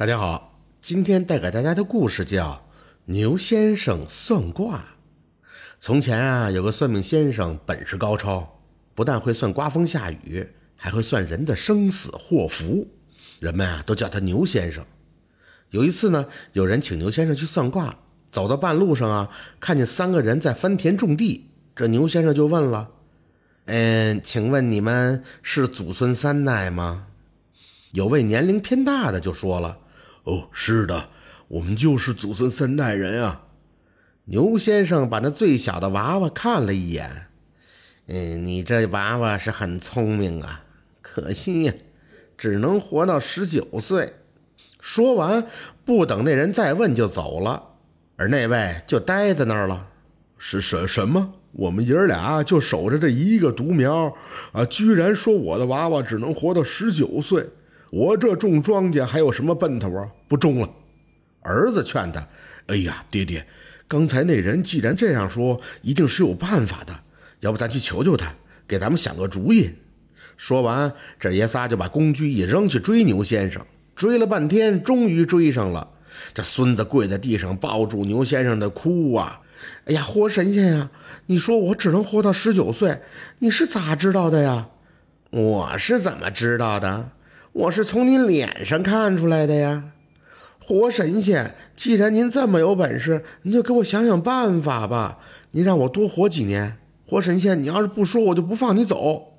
[0.00, 2.52] 大家好，今天带给大家的故事叫
[3.04, 4.78] 《牛先生算卦》。
[5.78, 8.62] 从前啊，有个算命先生，本事高超，
[8.94, 12.88] 不但会算刮风下雨，还会算人的生死祸福。
[13.40, 14.82] 人们啊，都叫他牛先生。
[15.68, 16.24] 有一次呢，
[16.54, 19.28] 有人请牛先生去算卦，走到半路上啊，
[19.60, 22.88] 看见三个人在翻田种地，这牛先生就问了
[23.68, 27.08] ：“嗯，请问你们是祖孙三代吗？”
[27.92, 29.76] 有位年龄偏大的就说了。
[30.30, 31.08] 哦，是的，
[31.48, 33.46] 我们就是祖孙三代人啊。
[34.26, 37.26] 牛先生把那最小的娃娃看了一眼，
[38.06, 40.62] 嗯，你这娃娃是很聪明啊，
[41.02, 41.74] 可惜呀，
[42.38, 44.12] 只能活到十九岁。
[44.78, 45.44] 说完，
[45.84, 47.60] 不等那人再问就走了，
[48.14, 49.88] 而那位就呆在那儿了。
[50.38, 51.32] 是什什么？
[51.50, 54.14] 我们爷儿俩就守着这一个独苗
[54.52, 57.50] 啊，居然说我的娃娃只能活到十九岁。
[57.90, 60.08] 我这种庄稼还有什么奔头啊？
[60.28, 60.68] 不种了。
[61.42, 62.26] 儿子劝他
[62.68, 63.44] ：“哎呀，爹爹，
[63.88, 66.94] 刚才那人既然这样说，一定是有办法的。
[67.40, 68.32] 要不咱去求求他，
[68.68, 69.70] 给咱们想个主意。”
[70.36, 73.64] 说完，这爷仨就把工具一扔，去追牛先生。
[73.96, 75.88] 追了半天，终于追上了。
[76.32, 79.40] 这孙子跪在地上，抱住牛先生的哭啊！
[79.86, 80.90] 哎呀，活神仙呀！
[81.26, 83.00] 你说我只能活到十九岁，
[83.40, 84.68] 你是咋知道的呀？
[85.30, 87.10] 我是怎么知道的？
[87.52, 89.90] 我是从您脸上看出来的呀，
[90.64, 91.56] 活神仙！
[91.74, 95.18] 既然您这么有本事，您就给我想想办法吧。
[95.50, 97.60] 您让我多活几年，活神仙！
[97.60, 99.34] 你要是不说，我就不放你走。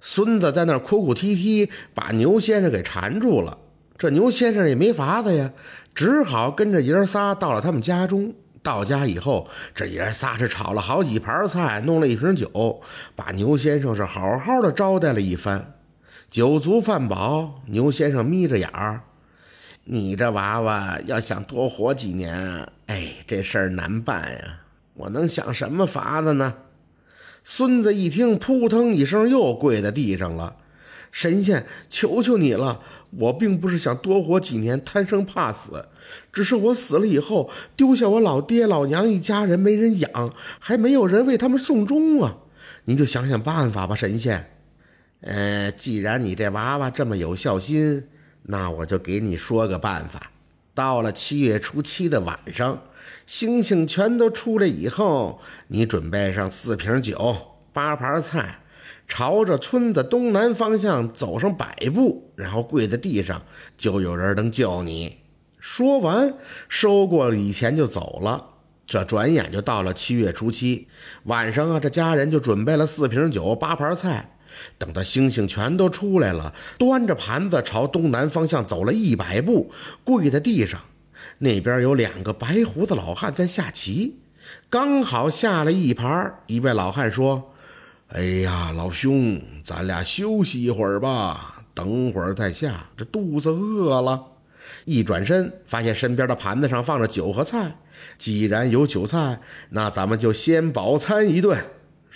[0.00, 3.58] 孙子在那儿哭哭啼啼，把牛先生给缠住了。
[3.98, 5.50] 这牛先生也没法子呀，
[5.92, 8.32] 只好跟着爷儿仨到了他们家中。
[8.62, 12.80] 到家以后，这爷儿仨是炒了好几盘菜，弄了一瓶酒，
[13.16, 15.72] 把牛先生是好好的招待了一番。
[16.28, 19.02] 酒足饭饱，牛先生眯着眼儿
[19.84, 24.60] ：“你这娃娃要想多活几年，哎，这事儿难办呀！
[24.94, 26.56] 我能想什么法子呢？”
[27.44, 30.56] 孙子一听，扑腾一声又跪在地上了
[31.12, 32.80] ：“神仙，求求你了！
[33.12, 35.88] 我并不是想多活几年，贪生怕死，
[36.32, 42.36] 只是我死了以后，丢下我老爹老娘一家人没人养，还没有人为他们送终啊！
[42.84, 44.50] 您就想想办法吧，神仙。”
[45.20, 48.06] 呃，既然你这娃娃这么有孝心，
[48.42, 50.30] 那我就给你说个办法。
[50.74, 52.82] 到了七月初七的晚上，
[53.26, 57.36] 星星全都出来以后，你准备上四瓶酒、
[57.72, 58.60] 八盘菜，
[59.08, 63.42] 朝着村子东南方向走上百步，然后跪在地上，
[63.76, 65.16] 就有人能救你。
[65.58, 66.34] 说完，
[66.68, 68.50] 收过礼钱就走了。
[68.86, 70.86] 这转眼就到了七月初七
[71.24, 74.35] 晚上啊，这家人就准备了四瓶酒、八盘菜。
[74.78, 79.70] 等到星星全都出来了，端着盘子朝东南方向走了一百步，
[80.04, 80.80] 跪在地上。
[81.38, 84.18] 那边有两个白胡子老汉在下棋，
[84.70, 86.34] 刚好下了一盘。
[86.46, 87.52] 一位老汉说
[88.08, 94.22] ：“哎呀，老兄，咱俩休息一会儿吧，等会儿再下，这肚子饿了。”
[94.84, 97.76] 一转身，发现身边的盘子上放着酒和菜。
[98.18, 99.40] 既然有酒菜，
[99.70, 101.58] 那咱们就先饱餐一顿。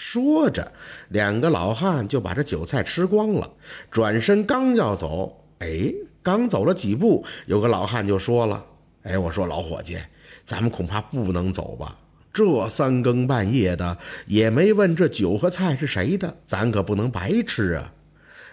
[0.00, 0.70] 说着，
[1.08, 3.50] 两个老汉就把这酒菜吃光了。
[3.90, 5.92] 转身刚要走，哎，
[6.22, 8.64] 刚走了几步，有个老汉就说了
[9.02, 9.98] ：“哎，我说老伙计，
[10.44, 11.96] 咱们恐怕不能走吧？
[12.32, 13.98] 这三更半夜的，
[14.28, 17.92] 也没问这酒和菜是谁的，咱可不能白吃啊！”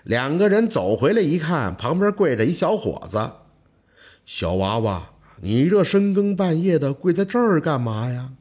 [0.01, 3.33] 两个人走回来一看，旁边跪着一小伙子
[4.25, 5.11] ：“小娃娃，
[5.41, 8.31] 你这深更半夜的跪在这儿干嘛呀？”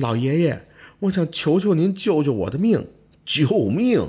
[0.00, 0.66] 老爷爷。
[1.00, 2.86] 我想求求您救救我的命！
[3.24, 4.02] 救命！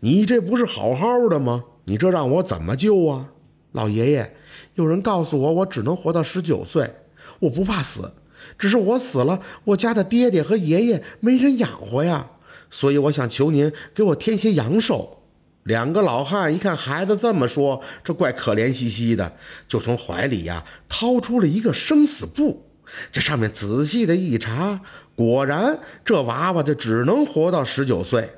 [0.00, 1.64] 你这不是好好的吗？
[1.84, 3.28] 你这让我怎么救啊？
[3.72, 4.34] 老爷爷，
[4.74, 6.94] 有人告诉我，我只能活到十九岁。
[7.40, 8.12] 我不怕死，
[8.56, 12.30] 只是我死了，我家的爹爹和爷爷没人养活呀。
[12.70, 15.18] 所以我想求您给我添些阳寿。
[15.64, 19.32] 两个老汉一看孩子这么说，这怪可怜兮兮的，
[19.68, 22.64] 就从怀里呀掏出了一个生死簿。
[23.10, 24.80] 这上面仔细的一查，
[25.14, 28.30] 果然这娃娃就只能活到十九岁。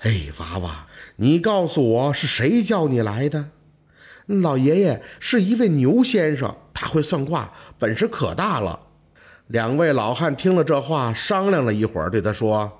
[0.00, 0.86] 哎，娃娃，
[1.16, 3.50] 你告诉我是谁叫你来的？
[4.26, 8.78] 老爷爷是一位牛先生，他会算卦，本事可大了。
[9.46, 12.70] 两位老汉听了这话，商量了一会儿，对他说：“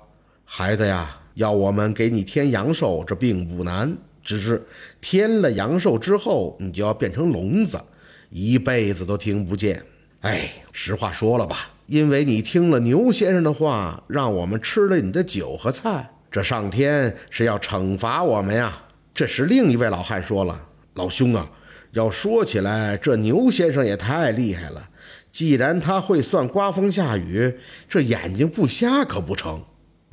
[0.45, 4.63] 孩子呀，要我们给你添阳寿，这并不难，只是
[5.01, 7.81] 添了阳寿之后，你就要变成聋子，
[8.29, 9.83] 一辈子都听不见。”
[10.21, 18.77] 哎，实话说了吧，因为你听了牛先生的话，让我们吃了你的酒和菜，这上天是要惩罚我们呀。
[19.13, 21.49] 这时，另一位老汉说了：“老兄啊，
[21.93, 24.89] 要说起来，这牛先生也太厉害了。
[25.31, 27.53] 既然他会算刮风下雨，
[27.87, 29.63] 这眼睛不瞎可不成。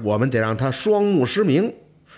[0.04, 1.74] 我们得让他双目失明。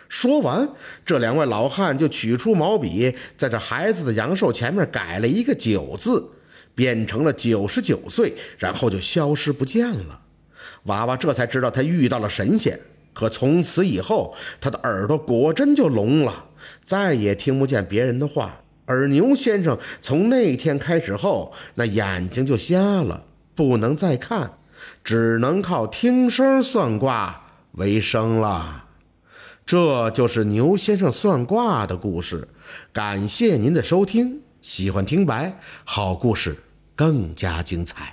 [0.08, 0.68] 说完，
[1.06, 6.30] 这两位老汉就取出毛笔，在这孩子的阳寿前面改了一个“九”字，
[6.78, 10.20] 变成了九十九岁，然后就消失不见了。
[10.84, 12.78] 娃娃这才知道他遇到了神仙。
[13.12, 16.44] 可从此以后，他的耳朵果真就聋了，
[16.84, 18.60] 再也听不见别人的话。
[18.86, 23.24] 而牛先生从那天开始后，那眼睛就瞎了，
[23.56, 24.52] 不能再看，
[25.02, 27.42] 只能靠听声算卦
[27.72, 28.84] 为生了。
[29.66, 32.46] 这就是牛先生算卦的故事。
[32.92, 36.56] 感谢您的收听，喜欢听白好故事
[36.98, 38.12] 更加精彩。